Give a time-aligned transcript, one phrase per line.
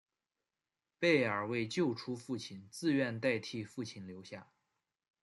[0.97, 4.47] 贝儿为救出父亲自愿代替父亲留下。